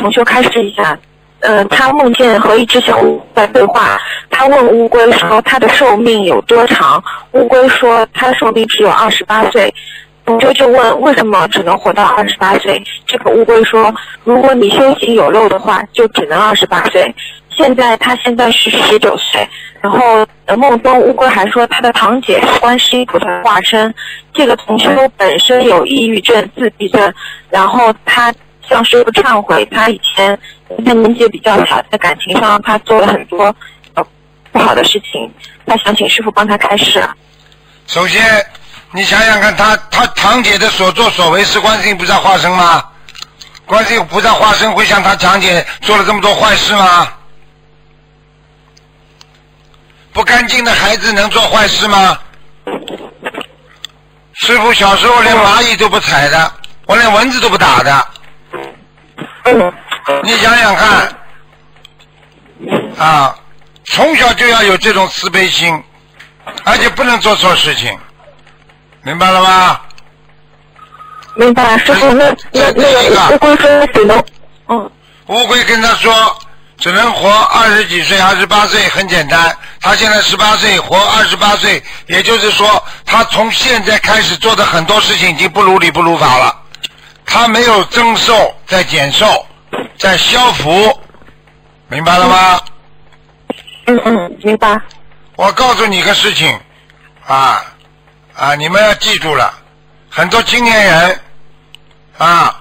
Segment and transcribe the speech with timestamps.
[0.00, 0.98] 同修开示一下。
[1.40, 7.02] 呃，他梦见和一只小乌在对话，他问乌龟说他的寿命有多长？
[7.32, 9.72] 乌龟说他的寿命只有二十八岁。
[10.26, 12.80] 同修就问为什么只能活到二十八岁？
[13.06, 13.92] 这个乌龟说，
[14.22, 17.12] 如果你修行有漏的话，就只能二十八岁。
[17.48, 19.48] 现在他现在是十九岁，
[19.80, 20.24] 然后
[20.56, 23.92] 梦中乌龟还说他的堂姐是观世音菩萨化身。
[24.34, 27.12] 这个同修本身有抑郁症、自闭症，
[27.48, 28.32] 然后他
[28.70, 30.38] 向师傅忏悔，他以前
[30.86, 33.54] 他年纪比较小，在感情上他做了很多
[33.94, 34.06] 呃
[34.52, 35.28] 不好的事情，
[35.66, 37.02] 他想请师傅帮他开示。
[37.88, 38.46] 首先，
[38.92, 42.84] 你想想看，他他堂姐的所作所为是观世音菩萨化身吗？
[43.66, 47.08] 观世音菩萨化身会像他堂姐做了这么多坏事吗？
[50.12, 52.18] 不干净的孩子能做坏事吗？
[54.34, 56.52] 师傅小时候连蚂蚁都不踩的，
[56.86, 58.06] 我连蚊子都不打的。
[59.44, 59.72] 嗯
[60.22, 61.16] 你想想看，
[62.98, 63.34] 啊，
[63.84, 65.82] 从小就要有这种慈悲心，
[66.64, 67.96] 而且不能做错事情，
[69.02, 69.80] 明白了吗？
[71.36, 74.24] 明白，师傅，那那那个乌龟说只能，
[74.68, 74.90] 嗯
[75.26, 76.36] 乌龟跟他说，
[76.76, 79.56] 只能活二十几岁，二十八岁，很简单。
[79.80, 86.59] 他现在十八岁，活二十八岁，也就是说，他从现在开始做的很多事情已经不如理不如法了。
[87.32, 89.46] 他没有增寿，在减寿，
[89.96, 91.00] 在消福，
[91.86, 92.60] 明白了吗？
[93.86, 94.76] 嗯嗯，明白。
[95.36, 96.58] 我告诉你个事情，
[97.24, 97.64] 啊
[98.34, 99.54] 啊，你们要记住了，
[100.10, 101.20] 很多青年人
[102.18, 102.60] 啊，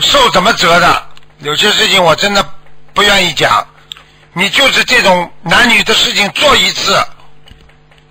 [0.00, 1.02] 寿怎么折的？
[1.38, 2.46] 有些事情我真的
[2.92, 3.66] 不愿意讲。
[4.34, 7.02] 你就是这种男女的事情做一次，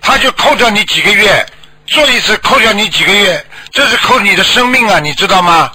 [0.00, 1.46] 他就扣掉你几个月；
[1.86, 5.70] 做一次扣掉你几个月，这是扣你的生命啊，你知道吗？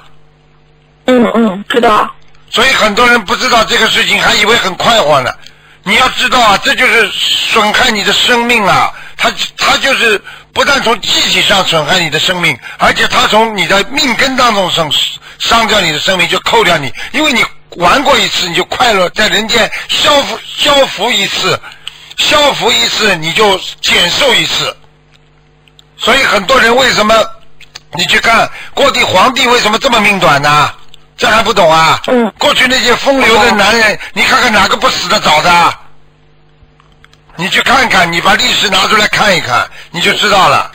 [1.05, 2.09] 嗯嗯，知道。
[2.49, 5.31] 所以很多人不知道这个事情，还以为很快活呢。
[5.83, 8.91] 你要知道啊，这就是损害你的生命啊！
[9.17, 10.21] 它它就是
[10.53, 14.91] 不但从机体上损害你的生命，而且它从你的命根当中伤
[15.39, 17.43] 伤掉你的生命，就扣掉你，因为你
[17.77, 21.59] 玩过一次，你就快乐，在人间消福消福一次，
[22.17, 24.75] 消福一次你就减寿一次。
[25.97, 27.15] 所以很多人为什么
[27.93, 30.71] 你去看过帝皇帝为什么这么命短呢？
[31.21, 32.01] 这还不懂啊？
[32.07, 35.73] 嗯过去那些风流的男人，你看看哪个不死的早的？
[37.35, 40.71] 你去看看，你把历史拿出来看一看，你就知道了，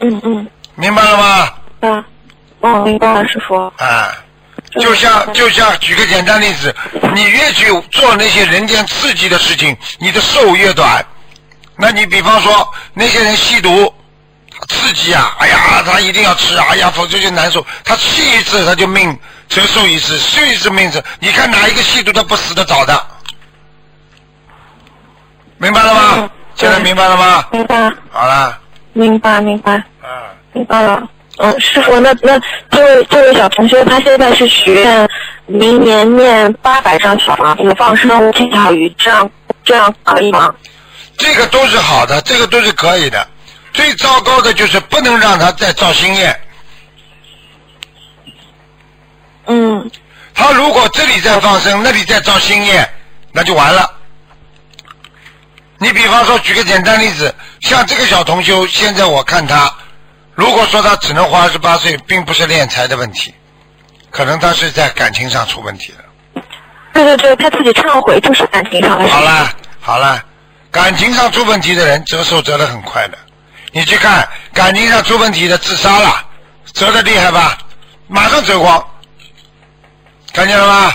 [0.00, 1.52] 嗯嗯，明白了吗？
[1.80, 2.04] 嗯，
[2.60, 3.56] 哦，明白了，师傅。
[3.78, 4.12] 啊，
[4.78, 6.74] 就像就像举个简单例子，
[7.14, 11.02] 你越去做那些人间刺激的事情，你的寿越短。
[11.74, 13.90] 那你比方说那些人吸毒，
[14.68, 17.64] 刺激啊，哎呀，他一定要吃啊，哎呀，否则就难受。
[17.84, 19.18] 他吸一次他就命
[19.48, 21.02] 折寿一次，吸一次命折。
[21.18, 23.06] 你看哪一个吸毒他不死的早的？
[25.56, 26.30] 明白了吗嗯？
[26.54, 27.46] 现在明白了吗？
[27.50, 28.58] 明白，好了，
[28.92, 30.08] 明白，明白，嗯，
[30.52, 31.02] 明白了。
[31.38, 32.38] 嗯，师傅，那那
[32.70, 35.08] 这位这位小同学，他现在是许愿
[35.46, 39.30] 明年念八百张小房子，放生五千条鱼，这样
[39.64, 40.52] 这样可以吗？
[41.16, 43.26] 这个都是好的，这个都是可以的。
[43.72, 46.40] 最糟糕的就是不能让他再造新业。
[49.46, 49.90] 嗯
[50.34, 52.88] 他如果这里在放生，那里再造新业，
[53.32, 53.90] 那就完了。
[55.78, 59.72] 你比方说，举个简单例子，像这个小同修，现在我看他，
[60.34, 63.34] 如果说他只能活二十八岁，并不是敛财的问题，
[64.10, 66.42] 可能他是在感情上出问题了。
[66.92, 69.08] 对对对，他自己忏悔就是感情上。
[69.08, 70.22] 好了好了，
[70.70, 73.18] 感情上出问题的人折寿折得很快的，
[73.72, 76.24] 你去看感情上出问题的自杀了，
[76.72, 77.58] 折的厉害吧？
[78.06, 78.82] 马上折光，
[80.32, 80.94] 看见了吗？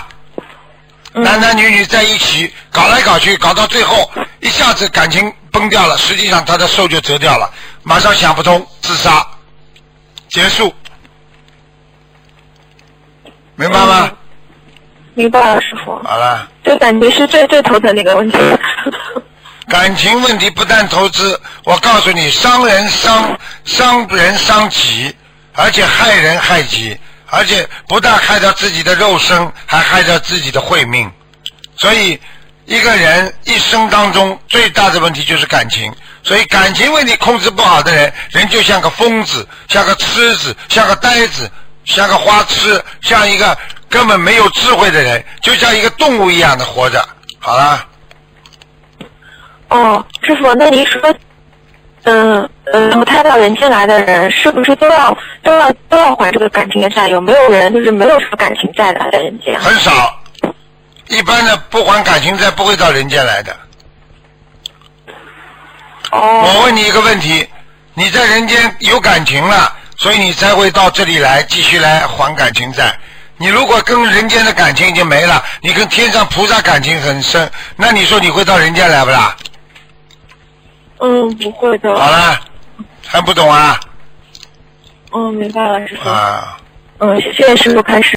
[1.12, 7.48] 男男女女在一起搞来搞去，搞到最后一下子感情崩掉了，实际上他的寿就折掉了，
[7.84, 9.24] 马上想不通自杀，
[10.28, 10.74] 结束，
[13.54, 14.10] 明白吗？
[15.14, 15.94] 明白了，师傅。
[16.02, 16.50] 好了。
[16.64, 18.36] 就感觉是最最头疼的一个问题。
[19.68, 25.14] 感情问题不但投资，我告诉你，伤人伤伤人伤己，
[25.54, 26.96] 而且害人害己，
[27.26, 31.10] 而且不但害到自己的肉身，还害到自己的慧命。
[31.76, 32.20] 所以，
[32.66, 35.92] 一个人一生当中最大的问题就是感情。
[36.22, 41.50] 所以，感情问题控制不好的人，人就像个疯子，像个痴子，像个呆子，
[41.86, 43.56] 像个花痴，像一个
[43.88, 47.02] 根本没有智慧的人，就像一个动物一样的活着。
[47.38, 47.86] 好了。
[49.74, 51.12] 哦，师傅，那您说
[52.04, 57.08] 嗯呃投胎到人间来的人，是不是都要都要都要还这个感情的债？
[57.08, 59.58] 有没有人就是没有什么感情债的人间？
[59.58, 60.16] 很少，
[61.08, 63.56] 一般的不还感情债不会到人间来的。
[66.12, 67.44] 哦我问你一个问题，
[67.94, 72.96] 你在人间有感情了，所以你才会到这里来继续来还感情债。
[73.38, 79.34] 你如果跟人间的感情已经没了，你跟天上菩萨感情很深，那你说你会到人间来不啦？
[81.04, 81.94] 嗯，不会的。
[81.94, 82.40] 好了，
[83.04, 83.78] 还不懂啊？
[85.12, 86.08] 嗯，明白了，师傅。
[86.08, 86.56] 啊。
[86.98, 88.16] 嗯，谢谢师傅开始。